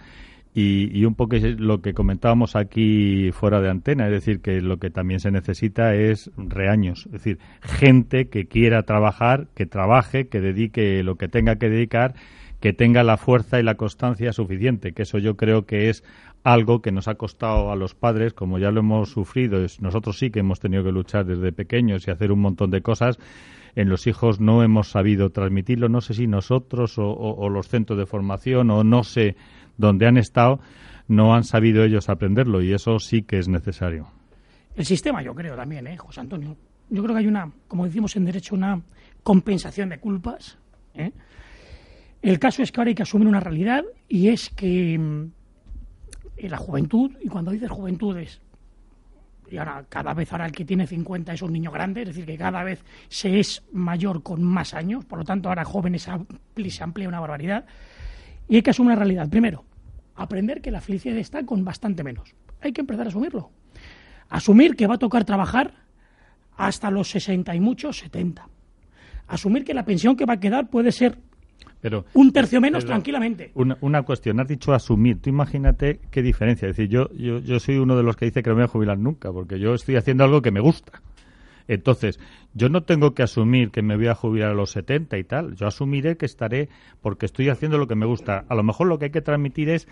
[0.52, 4.78] Y, y, un poco lo que comentábamos aquí fuera de antena, es decir, que lo
[4.78, 10.40] que también se necesita es reaños, es decir, gente que quiera trabajar, que trabaje, que
[10.40, 12.14] dedique lo que tenga que dedicar,
[12.60, 16.04] que tenga la fuerza y la constancia suficiente, que eso yo creo que es
[16.42, 20.30] algo que nos ha costado a los padres, como ya lo hemos sufrido, nosotros sí
[20.30, 23.18] que hemos tenido que luchar desde pequeños y hacer un montón de cosas,
[23.74, 28.06] en los hijos no hemos sabido transmitirlo, no sé si nosotros o, los centros de
[28.06, 29.36] formación o no sé
[29.76, 30.60] dónde han estado,
[31.08, 34.08] no han sabido ellos aprenderlo y eso sí que es necesario.
[34.74, 36.56] El sistema, yo creo también, ¿eh, José Antonio?
[36.88, 38.80] Yo creo que hay una, como decimos en derecho, una
[39.22, 40.58] compensación de culpas.
[40.94, 41.12] ¿eh?
[42.22, 45.30] El caso es que ahora hay que asumir una realidad y es que
[46.46, 48.40] mm, la juventud, y cuando dices juventudes,
[49.50, 52.24] y ahora cada vez ahora el que tiene 50 es un niño grande, es decir,
[52.24, 56.82] que cada vez se es mayor con más años, por lo tanto ahora jóvenes se
[56.82, 57.64] amplía una barbaridad,
[58.48, 59.28] y hay que asumir una realidad.
[59.28, 59.64] Primero,
[60.16, 62.34] aprender que la felicidad está con bastante menos.
[62.60, 63.50] Hay que empezar a asumirlo.
[64.28, 65.72] Asumir que va a tocar trabajar
[66.56, 68.48] hasta los 60 y muchos 70.
[69.28, 71.18] Asumir que la pensión que va a quedar puede ser
[71.80, 73.52] pero, un tercio menos tranquilamente.
[73.54, 75.20] Una, cuestión, has dicho asumir.
[75.20, 76.68] Tú imagínate qué diferencia.
[76.68, 78.68] Es decir, yo, yo, yo soy uno de los que dice que no me voy
[78.68, 81.00] a jubilar nunca, porque yo estoy haciendo algo que me gusta.
[81.68, 82.18] Entonces,
[82.52, 85.54] yo no tengo que asumir que me voy a jubilar a los 70 y tal.
[85.54, 86.68] Yo asumiré que estaré
[87.00, 88.44] porque estoy haciendo lo que me gusta.
[88.48, 89.86] A lo mejor lo que hay que transmitir es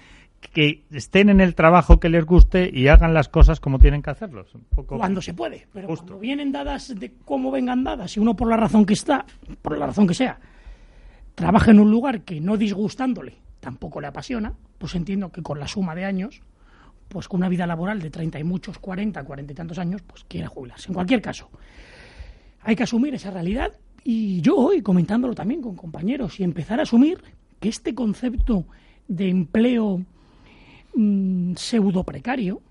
[0.53, 4.11] que estén en el trabajo que les guste y hagan las cosas como tienen que
[4.11, 4.48] hacerlos.
[4.87, 8.57] Cuando se puede, pero cuando vienen dadas de cómo vengan dadas, y uno por la
[8.57, 9.24] razón que está,
[9.62, 10.40] por la razón que sea,
[11.38, 15.68] trabaja en un lugar que no disgustándole tampoco le apasiona, pues entiendo que con la
[15.68, 16.42] suma de años,
[17.09, 20.24] pues con una vida laboral de 30 y muchos, 40, 40 y tantos años, pues
[20.24, 20.88] quiera jubilarse.
[20.88, 21.48] En cualquier caso,
[22.62, 23.72] hay que asumir esa realidad
[24.03, 27.22] y yo hoy comentándolo también con compañeros y empezar a asumir
[27.61, 28.66] que este concepto
[29.07, 30.05] de empleo
[30.94, 32.62] mm, pseudo precario,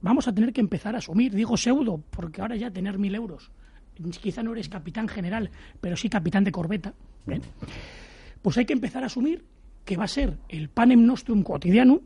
[0.00, 3.50] vamos a tener que empezar a asumir, digo pseudo, porque ahora ya tener mil euros,
[4.20, 6.94] quizá no eres capitán general, pero sí capitán de corbeta,
[8.42, 9.44] pues hay que empezar a asumir
[9.84, 12.00] que va a ser el panem nostrum cotidiano,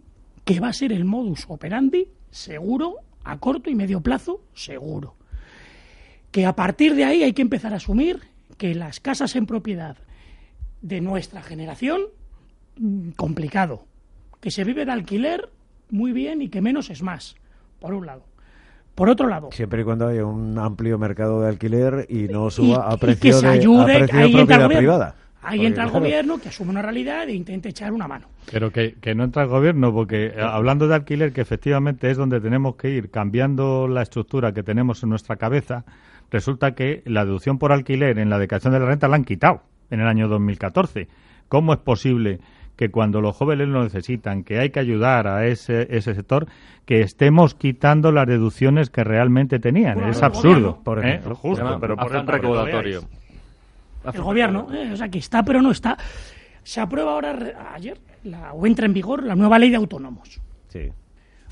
[0.44, 5.16] que va a ser el modus operandi seguro, a corto y medio plazo, seguro.
[6.30, 8.20] Que a partir de ahí hay que empezar a asumir
[8.56, 9.96] que las casas en propiedad
[10.82, 12.02] de nuestra generación,
[12.76, 13.86] mm, complicado.
[14.40, 15.50] Que se vive de alquiler,
[15.90, 17.36] muy bien, y que menos es más,
[17.80, 18.24] por un lado.
[18.98, 19.50] Por otro lado.
[19.52, 24.08] Siempre y cuando haya un amplio mercado de alquiler y no suba a precio, de,
[24.08, 25.14] propiedad privada.
[25.40, 28.26] Ahí entra el gobierno que asume una realidad e intente echar una mano.
[28.50, 32.40] Pero que, no entra el gobierno, porque eh, hablando de alquiler, que efectivamente es donde
[32.40, 35.84] tenemos que ir cambiando la estructura que tenemos en nuestra cabeza,
[36.32, 39.62] resulta que la deducción por alquiler en la declaración de la renta la han quitado
[39.90, 41.06] en el año 2014.
[41.46, 42.40] ¿Cómo es posible
[42.78, 46.46] que cuando los jóvenes lo necesitan, que hay que ayudar a ese, ese sector,
[46.86, 50.08] que estemos quitando las deducciones que realmente tenían.
[50.08, 50.78] es absurdo.
[50.84, 51.20] Por ¿eh?
[51.20, 53.02] Justo, pero por el recaudatorio.
[54.14, 55.98] El gobierno, eh, o sea, que está pero no está.
[56.62, 57.36] Se aprueba ahora,
[57.74, 60.40] ayer, la, o entra en vigor la nueva ley de autónomos.
[60.68, 60.92] Sí.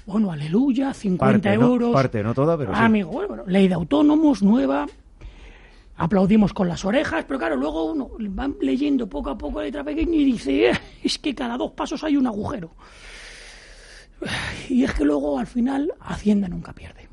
[0.06, 1.92] Bueno, aleluya, 50 euros.
[1.92, 2.72] parte, no toda, pero.
[2.72, 4.86] amigo, bueno, ley de autónomos nueva,
[5.96, 9.84] aplaudimos con las orejas, pero claro, luego uno va leyendo poco a poco la letra
[9.84, 12.72] pequeña y dice, eh, es que cada dos pasos hay un agujero.
[14.68, 17.08] Y es que luego al final Hacienda nunca pierde.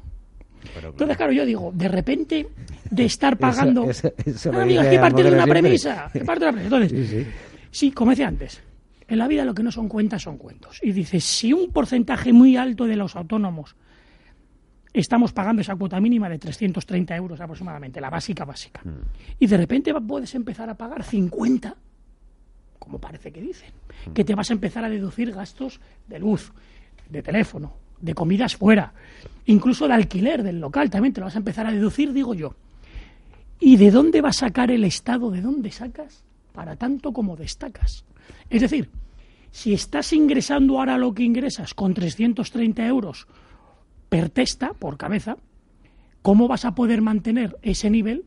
[0.82, 2.48] Entonces, claro, yo digo, de repente,
[2.90, 3.90] de estar pagando...
[3.90, 4.12] Eso,
[4.52, 6.10] aquí parte de una premisa.
[6.26, 6.64] Parte de una premisa.
[6.64, 7.28] Entonces,
[7.70, 8.62] sí, como decía antes,
[9.08, 10.80] en la vida lo que no son cuentas son cuentos.
[10.82, 13.76] Y dice, si un porcentaje muy alto de los autónomos
[14.94, 18.82] estamos pagando esa cuota mínima de 330 euros aproximadamente, la básica básica.
[18.84, 19.40] Mm.
[19.40, 21.76] Y de repente puedes empezar a pagar 50,
[22.80, 23.72] como parece que dicen,
[24.08, 24.14] mm.
[24.14, 26.52] que te vas a empezar a deducir gastos de luz,
[27.10, 28.94] de teléfono, de comidas fuera,
[29.46, 32.54] incluso de alquiler del local, también te lo vas a empezar a deducir, digo yo.
[33.60, 35.32] ¿Y de dónde va a sacar el Estado?
[35.32, 36.24] ¿De dónde sacas?
[36.52, 38.04] Para tanto como destacas.
[38.50, 38.90] Es decir,
[39.52, 43.28] si estás ingresando ahora lo que ingresas con 330 euros
[44.14, 45.38] per testa, por cabeza,
[46.22, 48.26] ¿cómo vas a poder mantener ese nivel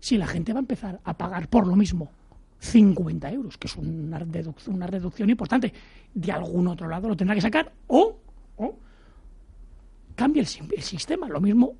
[0.00, 2.10] si la gente va a empezar a pagar por lo mismo
[2.60, 5.74] 50 euros, que es una, reducción, una reducción importante?
[6.14, 8.16] De algún otro lado lo tendrá que sacar o,
[8.56, 8.78] o
[10.14, 11.28] cambia el, el sistema.
[11.28, 11.74] Lo mismo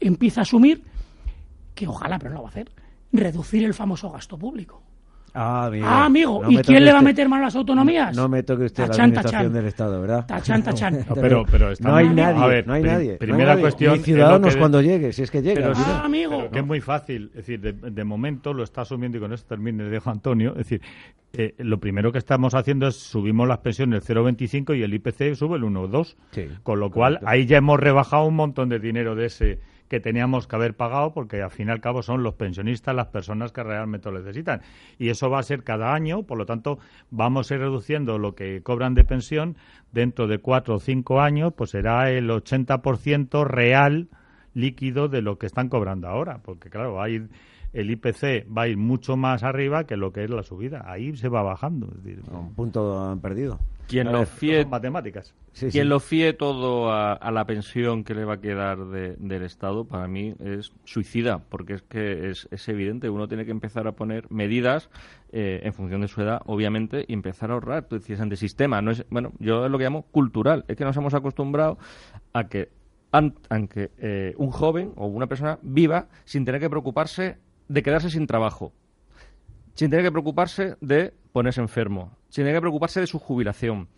[0.00, 0.82] empieza a asumir
[1.74, 2.72] que ojalá, pero no lo va a hacer,
[3.12, 4.80] reducir el famoso gasto público.
[5.34, 5.86] Ah, amigo.
[5.86, 6.42] Ah, amigo.
[6.48, 8.14] ¿Y quién le va a meter mano a las autonomías?
[8.14, 10.26] No me toque usted la administración del Estado, ¿verdad?
[10.26, 11.04] Tachan, tachan.
[11.08, 12.42] No, pero, pero no hay nadie.
[12.42, 13.16] A ver, no hay nadie.
[13.16, 13.96] Primera cuestión.
[13.96, 15.60] Ni ciudadanos cuando llegue, si es que llega.
[15.60, 16.50] Pero, ah, amigo.
[16.50, 17.30] que es muy fácil.
[17.34, 20.50] Es decir, de, momento lo está asumiendo y con esto termine, le dejo a Antonio.
[20.50, 20.82] Es decir,
[21.32, 25.56] eh, lo primero que estamos haciendo es subimos las pensiones 0,25 y el IPC sube
[25.56, 26.16] el 1,2.
[26.32, 29.58] Sí, con lo cual, ahí ya hemos rebajado un montón de dinero de ese
[29.92, 33.08] que teníamos que haber pagado porque al fin y al cabo son los pensionistas las
[33.08, 34.62] personas que realmente lo necesitan.
[34.98, 36.78] Y eso va a ser cada año, por lo tanto
[37.10, 39.54] vamos a ir reduciendo lo que cobran de pensión
[39.92, 44.08] dentro de cuatro o cinco años, pues será el 80% real
[44.54, 47.28] líquido de lo que están cobrando ahora, porque claro, hay
[47.72, 50.84] el IPC va a ir mucho más arriba que lo que es la subida.
[50.86, 51.88] Ahí se va bajando.
[52.30, 53.58] un punto perdido.
[53.88, 55.34] Quien lo fíe matemáticas.
[55.70, 60.08] Quien lo fíe todo a, la pensión que le va a quedar del Estado para
[60.08, 63.10] mí es suicida porque es que es, evidente.
[63.10, 64.88] Uno tiene que empezar a poner medidas
[65.30, 67.84] eh, en función de su edad obviamente y empezar a ahorrar.
[67.84, 70.64] Tú decías antes sistema no es bueno yo es lo que llamo cultural.
[70.68, 71.78] Es que nos hemos acostumbrado
[72.32, 72.70] a que
[73.50, 77.36] aunque eh, un joven o una persona viva sin tener que preocuparse
[77.72, 78.72] de quedarse sin trabajo
[79.74, 83.88] sin tener que preocuparse de ponerse enfermo, sin tener que preocuparse de su jubilación,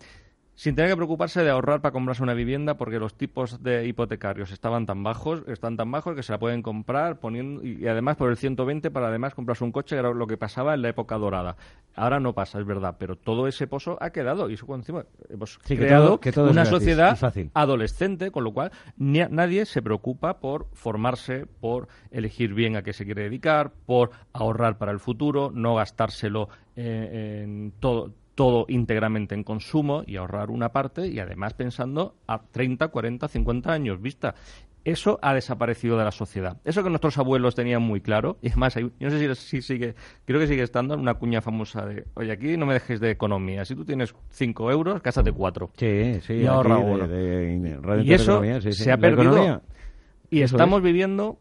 [0.54, 4.52] sin tener que preocuparse de ahorrar para comprarse una vivienda porque los tipos de hipotecarios
[4.52, 8.30] estaban tan bajos, están tan bajos que se la pueden comprar poniendo y además por
[8.30, 11.56] el 120 para además comprarse un coche, era lo que pasaba en la época dorada.
[11.96, 15.58] Ahora no pasa, es verdad, pero todo ese pozo ha quedado y eso encima hemos
[15.58, 17.18] creado una sociedad
[17.54, 23.04] adolescente, con lo cual nadie se preocupa por formarse, por elegir bien a qué se
[23.04, 29.44] quiere dedicar, por ahorrar para el futuro, no gastárselo eh, en todo todo íntegramente en
[29.44, 34.34] consumo y ahorrar una parte y además pensando a 30, 40, 50 años vista.
[34.84, 36.58] Eso ha desaparecido de la sociedad.
[36.64, 39.94] Eso que nuestros abuelos tenían muy claro, y además, yo no sé si, sigue,
[40.26, 43.10] creo que sigue estando en una cuña famosa de, oye, aquí no me dejes de
[43.10, 45.70] economía, si tú tienes 5 euros, gástate 4.
[45.78, 47.06] Sí, sí, y ahorra uno.
[48.02, 49.62] y eso se ha perdido.
[50.28, 51.38] Y estamos viviendo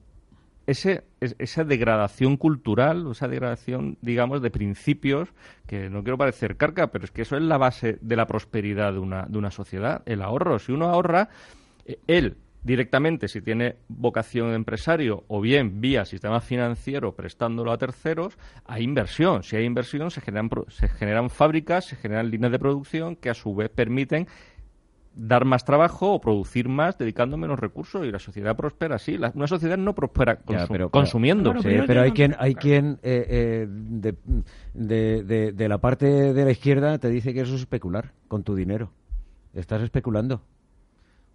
[0.66, 5.30] ese, esa degradación cultural, esa degradación, digamos, de principios,
[5.68, 8.94] que no quiero parecer carca, pero es que eso es la base de la prosperidad
[8.94, 10.60] de una, de una sociedad, el ahorro.
[10.60, 11.30] Si uno ahorra,
[11.86, 17.78] eh, él directamente, si tiene vocación de empresario o bien vía sistema financiero prestándolo a
[17.78, 19.44] terceros, hay inversión.
[19.44, 23.34] Si hay inversión, se generan, se generan fábricas, se generan líneas de producción que a
[23.34, 24.28] su vez permiten
[25.16, 29.18] dar más trabajo o producir más dedicando menos recursos y la sociedad prospera así.
[29.34, 30.40] una sociedad no prospera
[30.92, 31.54] consumiendo.
[31.62, 34.16] sí, pero hay quien, hay quien eh, eh, de,
[34.74, 38.56] de, de, la parte de la izquierda te dice que eso es especular con tu
[38.56, 38.92] dinero.
[39.54, 40.42] Estás especulando.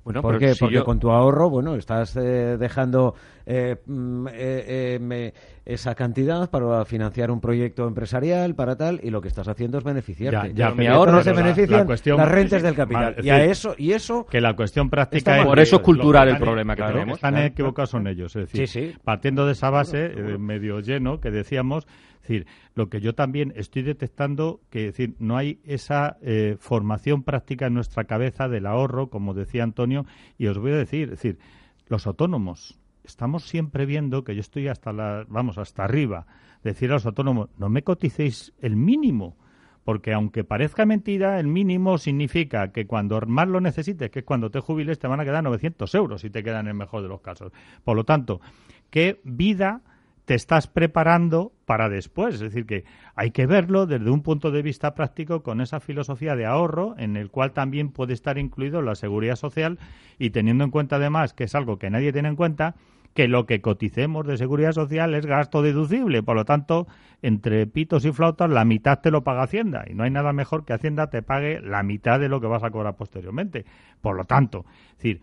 [0.08, 0.54] Bueno, ¿Por qué?
[0.58, 5.34] Porque con tu ahorro, bueno, estás eh, dejando eh, mm, eh,
[5.66, 9.84] esa cantidad para financiar un proyecto empresarial, para tal, y lo que estás haciendo es
[9.84, 10.54] beneficiarte.
[10.54, 13.16] Ya, mi ahorro no se benefician las rentas del capital.
[13.22, 14.24] y a eso, y eso...
[14.24, 15.40] Que la cuestión práctica...
[15.40, 17.18] Es, por eso es cultural el problema que tenemos.
[17.18, 18.34] Están equivocados son ellos.
[18.34, 21.86] Es decir, partiendo de esa base, medio lleno, que decíamos
[22.28, 27.66] decir, lo que yo también estoy detectando que decir, no hay esa eh, formación práctica
[27.66, 30.04] en nuestra cabeza del ahorro, como decía Antonio,
[30.36, 31.38] y os voy a decir, decir,
[31.86, 36.26] los autónomos, estamos siempre viendo que yo estoy hasta la, vamos, hasta arriba,
[36.62, 39.36] decir a los autónomos, no me coticéis el mínimo,
[39.84, 44.50] porque aunque parezca mentira, el mínimo significa que cuando más lo necesites, que es cuando
[44.50, 47.08] te jubiles, te van a quedar 900 euros y te quedan en el mejor de
[47.08, 47.52] los casos.
[47.84, 48.42] Por lo tanto,
[48.90, 49.80] ¿qué vida
[50.28, 52.34] te estás preparando para después.
[52.34, 56.36] Es decir, que hay que verlo desde un punto de vista práctico con esa filosofía
[56.36, 59.78] de ahorro en el cual también puede estar incluido la seguridad social
[60.18, 62.74] y teniendo en cuenta además que es algo que nadie tiene en cuenta
[63.14, 66.22] que lo que coticemos de seguridad social es gasto deducible.
[66.22, 66.86] Por lo tanto,
[67.22, 69.86] entre pitos y flautas, la mitad te lo paga Hacienda.
[69.88, 72.64] Y no hay nada mejor que Hacienda te pague la mitad de lo que vas
[72.64, 73.64] a cobrar posteriormente.
[74.02, 75.22] Por lo tanto, es decir,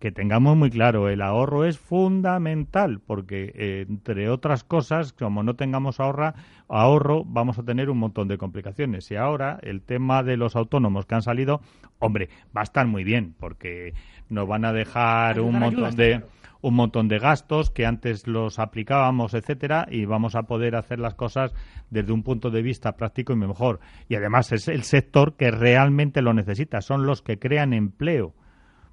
[0.00, 5.56] que tengamos muy claro, el ahorro es fundamental porque, eh, entre otras cosas, como no
[5.56, 6.34] tengamos ahorra,
[6.68, 9.10] ahorro, vamos a tener un montón de complicaciones.
[9.10, 11.60] Y ahora el tema de los autónomos que han salido,
[11.98, 13.92] hombre, va a estar muy bien porque
[14.30, 16.22] nos van a dejar un montón de
[16.62, 21.14] un montón de gastos que antes los aplicábamos, etcétera, y vamos a poder hacer las
[21.14, 21.54] cosas
[21.88, 23.80] desde un punto de vista práctico y mejor.
[24.08, 28.34] Y además es el sector que realmente lo necesita, son los que crean empleo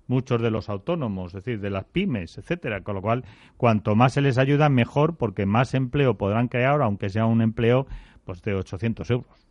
[0.08, 2.82] muchos de los autónomos, es decir, de las pymes, etcétera.
[2.82, 3.24] Con lo cual,
[3.58, 7.88] cuanto más se les ayuda, mejor, porque más empleo podrán crear, aunque sea un empleo
[8.26, 9.48] pues de 800 euros.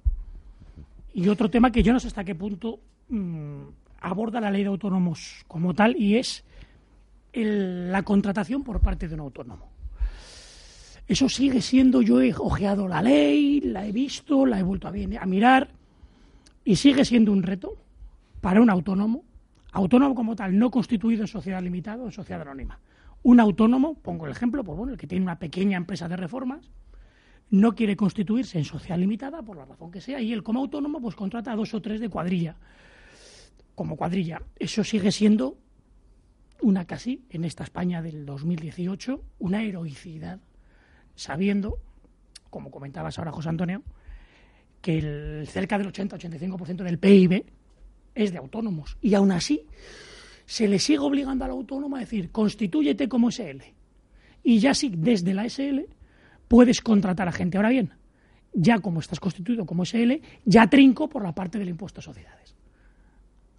[1.15, 3.63] Y otro tema que yo no sé hasta qué punto mm,
[4.01, 6.45] aborda la ley de autónomos como tal, y es
[7.33, 9.71] la contratación por parte de un autónomo.
[11.09, 14.93] Eso sigue siendo, yo he ojeado la ley, la he visto, la he vuelto a
[15.27, 15.69] mirar,
[16.65, 17.77] y sigue siendo un reto
[18.41, 19.25] para un autónomo,
[19.77, 22.81] autónomo como tal, no constituido en sociedad limitada o en sociedad anónima.
[23.23, 26.71] Un autónomo, pongo el ejemplo, pues bueno, el que tiene una pequeña empresa de reformas,
[27.51, 31.01] no quiere constituirse en sociedad limitada, por la razón que sea, y él como autónomo
[31.01, 32.57] pues contrata a dos o tres de cuadrilla,
[33.75, 34.41] como cuadrilla.
[34.59, 35.59] Eso sigue siendo
[36.63, 40.41] una casi, en esta España del 2018, una heroicidad,
[41.15, 41.79] sabiendo,
[42.49, 43.83] como comentabas ahora José Antonio,
[44.81, 47.45] que el, cerca del 80-85% del PIB
[48.17, 48.97] es de autónomos.
[49.01, 49.63] Y aún así,
[50.47, 53.63] se le sigue obligando al autónomo a decir, constitúyete como SL.
[54.43, 55.83] Y ya sí, desde la SL
[56.49, 57.59] puedes contratar a gente.
[57.59, 57.93] Ahora bien,
[58.53, 62.55] ya como estás constituido como SL, ya trinco por la parte del impuesto a sociedades.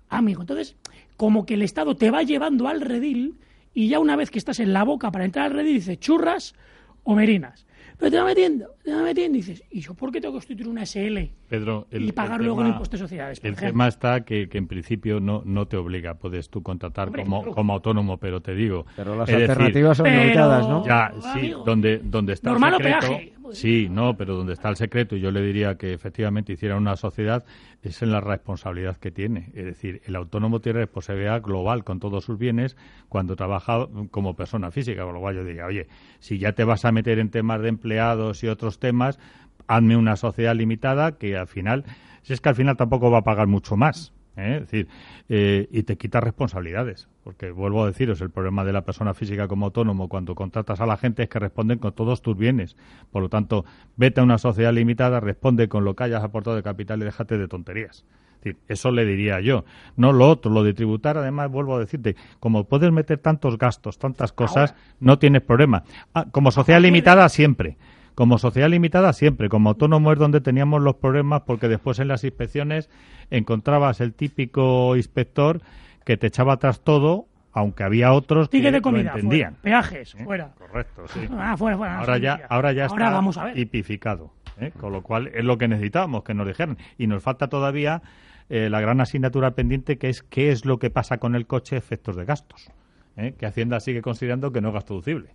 [0.09, 0.75] Amigo, entonces,
[1.15, 3.35] como que el Estado te va llevando al redil
[3.73, 6.55] y ya una vez que estás en la boca para entrar al redil, dice churras
[7.03, 7.66] o merinas.
[7.97, 10.37] Pero te va metiendo, te va metiendo y dices, ¿y yo por qué tengo que
[10.37, 11.17] constituir una SL
[11.49, 13.39] Pedro, y pagar luego el impuesto de sociedades?
[13.43, 17.43] el tema está que, que, en principio no, no te obliga, puedes tú contratar como,
[17.53, 18.85] como autónomo, pero te digo.
[18.95, 20.85] Pero las alternativas son limitadas, ¿no?
[20.85, 23.19] Ya, sí, donde, donde está el secreto.
[23.53, 26.95] Sí, no, pero donde está el secreto, y yo le diría que efectivamente hiciera una
[26.95, 27.45] sociedad,
[27.81, 29.51] es en la responsabilidad que tiene.
[29.53, 32.75] Es decir, el autónomo tiene responsabilidad global con todos sus bienes
[33.09, 35.87] cuando trabaja como persona física, con lo cual yo diría, oye,
[36.19, 39.19] si ya te vas a meter en temas de empleados y otros temas,
[39.67, 41.85] hazme una sociedad limitada que al final,
[42.23, 44.13] si es que al final tampoco va a pagar mucho más.
[44.37, 44.55] ¿Eh?
[44.55, 44.87] Es decir,
[45.29, 47.07] eh, y te quita responsabilidades.
[47.23, 50.85] Porque vuelvo a deciros, el problema de la persona física como autónomo cuando contratas a
[50.85, 52.77] la gente es que responden con todos tus bienes.
[53.11, 53.65] Por lo tanto,
[53.97, 57.37] vete a una sociedad limitada, responde con lo que hayas aportado de capital y déjate
[57.37, 58.05] de tonterías.
[58.37, 59.65] Es decir, eso le diría yo.
[59.95, 63.97] No lo otro, lo de tributar, además, vuelvo a decirte, como puedes meter tantos gastos,
[63.97, 65.83] tantas cosas, no tienes problema.
[66.13, 67.77] Ah, como sociedad limitada, siempre.
[68.17, 72.23] Como sociedad limitada siempre, como autónomo es donde teníamos los problemas porque después en las
[72.23, 72.89] inspecciones
[73.29, 75.61] encontrabas el típico inspector
[76.03, 79.57] que te echaba atrás todo, aunque había otros que de comida, lo entendían.
[79.61, 80.23] Peajes, ¿Eh?
[80.23, 80.51] fuera.
[80.57, 81.27] Correcto, sí.
[81.37, 81.99] Ah, fuera, fuera.
[81.99, 84.33] Ahora ya, ahora ya está vamos tipificado.
[84.59, 84.71] ¿eh?
[84.71, 86.79] Con lo cual es lo que necesitábamos, que nos dijeran.
[86.97, 88.01] Y nos falta todavía
[88.49, 91.77] eh, la gran asignatura pendiente que es qué es lo que pasa con el coche
[91.77, 92.71] efectos de gastos.
[93.15, 95.29] Que Hacienda sigue considerando que no es gasto deducible.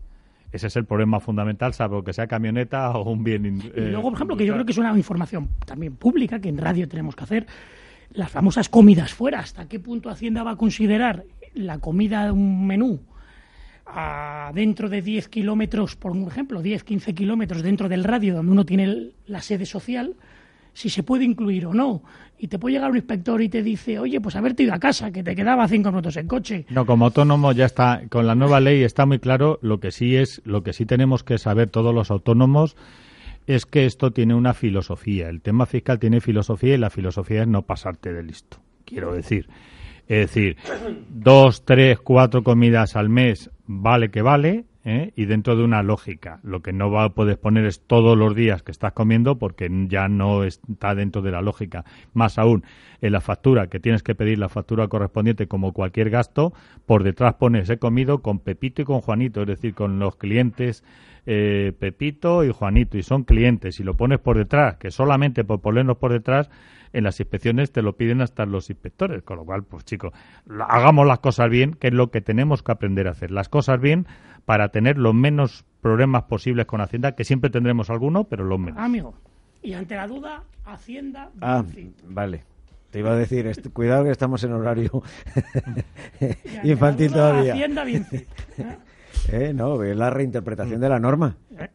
[0.53, 3.47] Ese es el problema fundamental, salvo que sea camioneta o un bien.
[3.75, 6.59] y luego, por ejemplo, que yo creo que es una información también pública que en
[6.59, 7.47] radio tenemos que hacer,
[8.13, 9.41] las famosas comidas fuera.
[9.41, 13.01] ¿Hasta qué punto Hacienda va a considerar la comida de un menú
[13.87, 18.67] a dentro de 10 kilómetros, por ejemplo, 10, 15 kilómetros dentro del radio donde uno
[18.67, 20.15] tiene la sede social?
[20.73, 22.03] Si se puede incluir o no.
[22.39, 25.13] Y te puede llegar un inspector y te dice, oye, pues haberte ido a casa,
[25.13, 26.67] que te quedaba cinco minutos en coche.
[26.71, 30.17] No, como autónomo ya está, con la nueva ley está muy claro lo que sí
[30.17, 32.77] es, lo que sí tenemos que saber todos los autónomos
[33.47, 35.29] es que esto tiene una filosofía.
[35.29, 38.59] El tema fiscal tiene filosofía y la filosofía es no pasarte de listo.
[38.85, 39.49] Quiero decir,
[40.09, 40.57] es decir,
[41.09, 45.13] dos, tres, cuatro comidas al mes vale que vale, ¿eh?
[45.17, 46.41] y dentro de una lógica.
[46.43, 50.09] Lo que no va, puedes poner es todos los días que estás comiendo porque ya
[50.09, 51.85] no está dentro de la lógica.
[52.13, 52.65] Más aún,
[53.01, 56.53] en la factura, que tienes que pedir la factura correspondiente como cualquier gasto,
[56.87, 60.85] por detrás pones he comido con Pepito y con Juanito, es decir, con los clientes
[61.27, 65.61] eh, Pepito y Juanito, y son clientes, y lo pones por detrás, que solamente por
[65.61, 66.51] ponerlos por detrás,
[66.93, 70.13] en las inspecciones te lo piden hasta los inspectores, con lo cual, pues chicos,
[70.69, 73.31] hagamos las cosas bien, que es lo que tenemos que aprender a hacer.
[73.31, 74.07] Las cosas bien
[74.45, 78.79] para tener los menos problemas posibles con Hacienda, que siempre tendremos alguno, pero los menos.
[78.79, 79.15] Amigo,
[79.63, 81.31] y ante la duda, Hacienda...
[81.41, 81.65] Ah,
[82.05, 82.45] vale.
[82.91, 85.03] Te iba a decir, cuidado que estamos en horario
[86.65, 87.55] infantil todavía.
[87.55, 88.77] Hacienda bien ¿Eh?
[89.55, 91.37] No, es la reinterpretación de la norma.
[91.59, 91.69] Eh,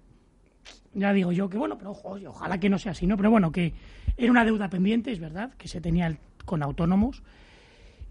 [0.93, 3.17] ya digo yo que, bueno, pero ojo, ojalá que no sea así, ¿no?
[3.17, 3.73] Pero bueno, que
[4.17, 7.23] era una deuda pendiente, es verdad, que se tenía con autónomos.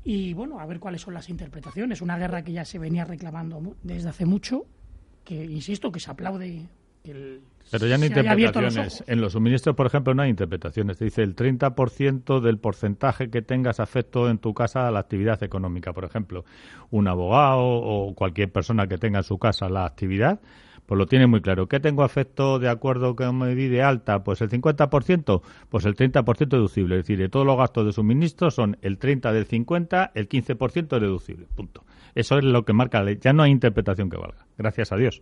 [0.05, 2.01] Y bueno, a ver cuáles son las interpretaciones.
[2.01, 4.67] Una guerra que ya se venía reclamando desde hace mucho,
[5.25, 6.69] que insisto, que se aplaude
[7.71, 9.05] pero ya no hay interpretaciones.
[9.07, 10.99] En los suministros, por ejemplo, no hay interpretaciones.
[10.99, 15.43] Te dice el 30% del porcentaje que tengas afecto en tu casa a la actividad
[15.43, 15.93] económica.
[15.93, 16.45] Por ejemplo,
[16.91, 20.41] un abogado o cualquier persona que tenga en su casa la actividad,
[20.87, 21.67] pues lo tiene muy claro.
[21.67, 24.23] ¿Qué tengo afecto de acuerdo con mi de alta?
[24.23, 26.97] Pues el 50%, pues el 30% deducible.
[26.97, 31.01] Es decir, de todos los gastos de suministro son el 30 del 50, el 15%
[31.01, 31.49] deducible.
[31.53, 31.85] Punto.
[32.15, 33.19] Eso es lo que marca la ley.
[33.21, 34.47] Ya no hay interpretación que valga.
[34.57, 35.21] Gracias a Dios.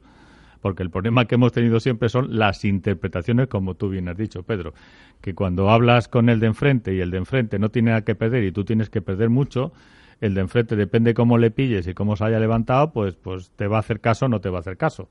[0.64, 4.44] Porque el problema que hemos tenido siempre son las interpretaciones, como tú bien has dicho,
[4.44, 4.72] Pedro.
[5.20, 8.14] Que cuando hablas con el de enfrente y el de enfrente no tiene nada que
[8.14, 9.74] perder y tú tienes que perder mucho,
[10.22, 13.66] el de enfrente depende cómo le pilles y cómo se haya levantado, pues, pues te
[13.66, 15.10] va a hacer caso o no te va a hacer caso.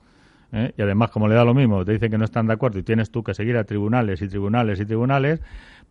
[0.54, 0.74] ¿eh?
[0.76, 2.84] y además como le da lo mismo, te dicen que no están de acuerdo y
[2.84, 5.40] tienes tú que seguir a tribunales y tribunales y tribunales,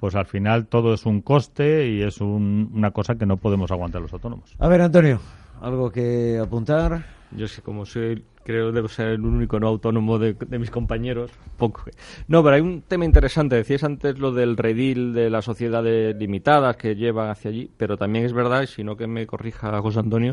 [0.01, 4.03] pues al final todo es un coste y es una cosa que no podemos aguantar
[4.03, 4.57] los autónomos.
[4.59, 5.21] A ver, Antonio,
[5.61, 7.05] algo que apuntar.
[7.31, 11.31] Yo sé, como soy creo debo ser el único no autónomo de, mis compañeros.
[11.57, 11.85] Poco.
[12.29, 13.57] No, pero hay un tema interesante.
[13.57, 18.25] Decías antes lo del redil de las sociedades limitadas que llevan hacia allí, pero también
[18.25, 20.33] es verdad, y si no que me corrija José Antonio,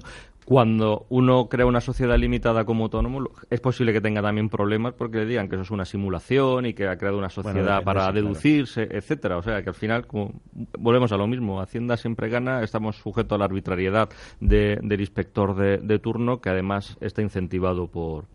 [0.50, 5.20] cuando uno crea una sociedad limitada como autónomo, es posible que tenga también problemas porque
[5.20, 8.88] le digan que eso es una simulación y que ha creado una sociedad para deducirse,
[8.90, 9.38] etcétera.
[9.38, 10.42] O sea, que al final, como
[10.80, 15.78] volvemos a lo mismo, Hacienda siempre gana, estamos sujetos a la arbitrariedad del inspector de,
[15.78, 18.26] de turno, que además está incentivado por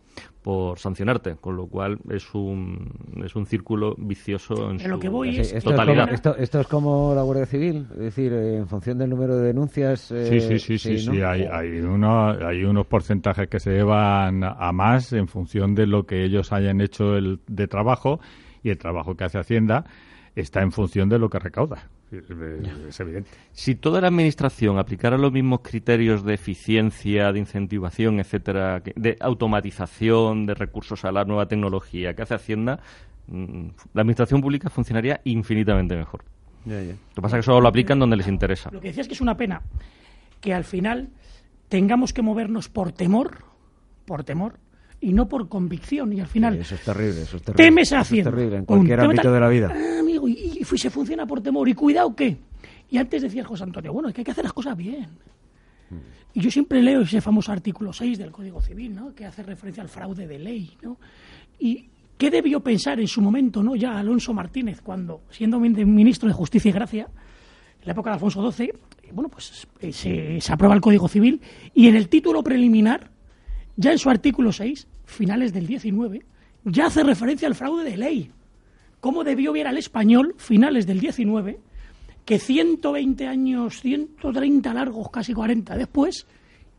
[0.42, 2.90] por, sancionarte, con lo cual es un,
[3.24, 6.12] es un círculo vicioso en, lo que voy esto totalidad.
[6.12, 9.36] Es como, esto, es como la Guardia Civil, es decir, eh, en función del número
[9.36, 10.00] de denuncias.
[10.00, 14.72] sí, sí, sí, sí, sí, Hay, hay, uno, hay unos porcentajes que se llevan a
[14.72, 18.20] más en función de lo que ellos hayan hecho el, de trabajo
[18.62, 19.84] y el trabajo que hace Hacienda
[20.34, 21.88] está en función de lo que recauda.
[22.88, 23.30] Es evidente.
[23.52, 30.46] Si toda la administración aplicara los mismos criterios de eficiencia, de incentivación, etcétera, de automatización
[30.46, 32.80] de recursos a la nueva tecnología que hace Hacienda,
[33.26, 36.24] mm, la administración pública funcionaría infinitamente mejor.
[36.66, 36.74] Lo
[37.14, 38.70] que pasa es que solo lo aplican donde les interesa.
[38.72, 39.62] Lo que decía es que es una pena
[40.40, 41.10] que al final
[41.68, 43.44] tengamos que movernos por temor,
[44.06, 44.58] por temor,
[45.04, 46.12] y no por convicción.
[46.12, 46.56] Y al final.
[46.56, 47.64] eso es terrible, eso es terrible.
[47.64, 48.30] Temes a Hacienda.
[48.30, 49.72] es terrible, en cualquier ámbito de la vida.
[49.74, 51.68] Ah, amigo, y, y, se funciona por temor.
[51.68, 52.38] Y cuidado que.
[52.90, 55.08] Y antes decía José Antonio, bueno, es que hay que hacer las cosas bien.
[56.32, 59.14] Y yo siempre leo ese famoso artículo 6 del Código Civil, ¿no?
[59.14, 60.98] Que hace referencia al fraude de ley, ¿no?
[61.60, 61.86] Y
[62.18, 63.76] qué debió pensar en su momento, ¿no?
[63.76, 67.08] Ya Alonso Martínez, cuando, siendo ministro de Justicia y Gracia,
[67.80, 68.72] en la época de Alfonso XII,
[69.12, 71.40] bueno, pues eh, se, se aprueba el Código Civil
[71.72, 73.10] y en el título preliminar
[73.76, 76.22] ya en su artículo 6, finales del 19,
[76.64, 78.30] ya hace referencia al fraude de ley.
[79.00, 81.58] ¿Cómo debió ver al español, finales del 19,
[82.24, 86.26] que 120 años, 130 largos, casi 40 después,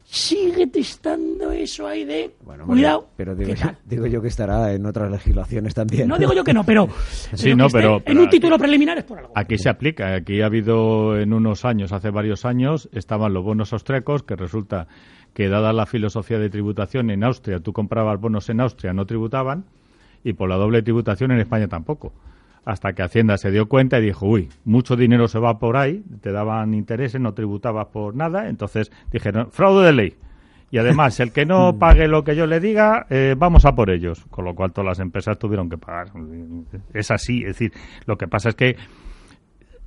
[0.06, 2.36] sigue testando eso ahí de
[2.66, 3.10] cuidado.
[3.18, 6.08] Pero digo yo, que estará en otras legislaciones también.
[6.08, 6.88] No digo yo que no, pero,
[7.34, 9.34] sí, no, pero, en un título preliminar es por algo.
[9.36, 10.16] Aquí se aplica.
[10.16, 14.88] Aquí ha habido en unos años, hace varios años, estaban los bonos austrecos que resulta
[15.36, 19.66] que dada la filosofía de tributación en Austria, tú comprabas bonos en Austria, no tributaban,
[20.24, 22.14] y por la doble tributación en España tampoco.
[22.64, 26.04] Hasta que Hacienda se dio cuenta y dijo, uy, mucho dinero se va por ahí,
[26.22, 30.16] te daban intereses, no tributabas por nada, entonces dijeron, fraude de ley.
[30.72, 33.92] Y además, el que no pague lo que yo le diga, eh, vamos a por
[33.92, 34.26] ellos.
[34.30, 36.08] Con lo cual todas las empresas tuvieron que pagar.
[36.94, 37.72] Es así, es decir,
[38.06, 38.76] lo que pasa es que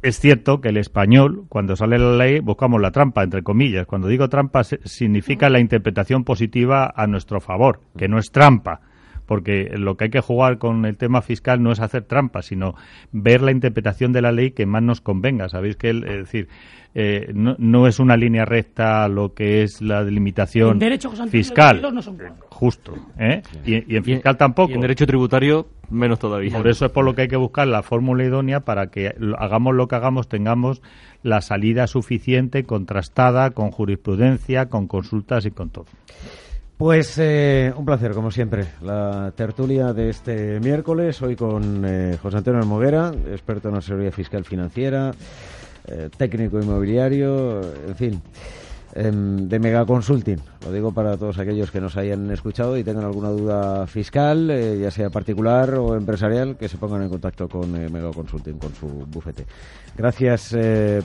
[0.02, 3.86] es cierto que el español, cuando sale la ley, buscamos la trampa, entre comillas.
[3.86, 8.80] Cuando digo trampa, significa la interpretación positiva a nuestro favor, que no es trampa.
[9.28, 12.74] Porque lo que hay que jugar con el tema fiscal no es hacer trampa, sino
[13.12, 15.50] ver la interpretación de la ley que más nos convenga.
[15.50, 16.48] Sabéis que, es decir,
[16.94, 20.80] eh, no, es una línea recta lo que es la delimitación
[21.28, 21.82] fiscal.
[22.48, 22.94] Justo.
[23.18, 23.42] ¿eh?
[23.66, 24.70] Y, en fiscal tampoco.
[24.70, 26.56] Y en derecho tributario menos todavía.
[26.56, 29.74] Por eso es por lo que hay que buscar la fórmula idónea para que hagamos
[29.74, 30.80] lo que hagamos, tengamos
[31.22, 35.86] la salida suficiente, contrastada, con jurisprudencia, con consultas y con todo.
[36.78, 41.82] Pues eh, un placer, como siempre, la tertulia de este miércoles, hoy con
[42.22, 45.10] José Antonio Almoguera, experto en asesoría fiscal financiera,
[45.88, 48.22] eh, técnico inmobiliario, en fin,
[48.98, 50.38] de Mega Consulting.
[50.64, 54.78] Lo digo para todos aquellos que nos hayan escuchado y tengan alguna duda fiscal, eh,
[54.80, 58.74] ya sea particular o empresarial, que se pongan en contacto con eh, Mega Consulting, con
[58.74, 59.46] su bufete.
[59.96, 60.56] Gracias,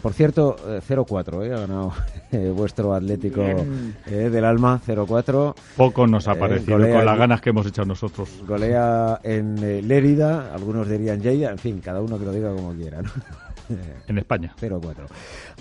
[0.02, 0.56] por cierto,
[0.88, 1.94] 0-4, ha ganado
[2.56, 3.44] vuestro Atlético
[4.06, 5.56] del Alma, 0-4.
[5.76, 8.30] Poco nos ha parecido con las ganas que hemos echado nosotros.
[8.48, 13.02] Golea en Lérida, algunos dirían Lleida, en fin, cada uno que lo diga como quiera.
[13.02, 13.10] ¿no?
[14.07, 14.53] en España.
[14.59, 14.95] 0-4.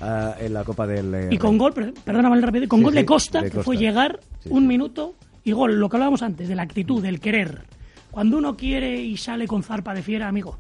[0.00, 1.14] Ah, en la Copa del.
[1.14, 4.66] Eh, y con gol, perdóname el rápido, con gol de Costa, que fue llegar un
[4.66, 7.62] minuto y gol, lo que hablábamos antes, de la actitud, del querer.
[8.10, 10.58] Cuando uno quiere y sale con zarpa de fiera, amigo.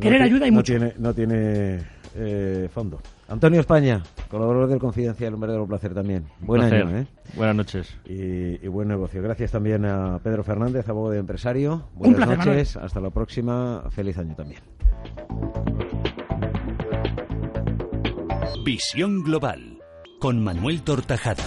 [0.00, 0.72] querer ayuda y no mucho.
[0.72, 1.80] Tiene, no tiene
[2.14, 3.00] eh, fondo.
[3.28, 6.26] Antonio España, colaborador del Confidencial, un verdadero placer también.
[6.40, 7.06] Buen año, ¿eh?
[7.36, 7.96] Buenas noches.
[8.04, 9.22] Y, buen negocio.
[9.22, 11.88] Gracias también a Pedro Fernández, abogado de empresario.
[11.94, 13.84] Buenas noches, hasta la próxima.
[13.90, 14.60] Feliz año también.
[18.62, 19.78] Visión Global
[20.18, 21.42] con Manuel Tortajada.